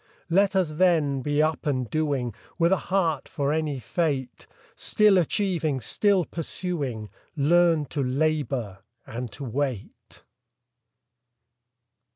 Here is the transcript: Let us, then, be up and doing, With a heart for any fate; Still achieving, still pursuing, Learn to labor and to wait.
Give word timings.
Let 0.31 0.55
us, 0.55 0.71
then, 0.71 1.21
be 1.21 1.43
up 1.43 1.67
and 1.67 1.87
doing, 1.87 2.33
With 2.57 2.71
a 2.71 2.75
heart 2.89 3.27
for 3.27 3.53
any 3.53 3.77
fate; 3.77 4.47
Still 4.75 5.19
achieving, 5.19 5.79
still 5.79 6.25
pursuing, 6.25 7.11
Learn 7.35 7.85
to 7.89 8.01
labor 8.01 8.79
and 9.05 9.31
to 9.33 9.43
wait. 9.43 10.23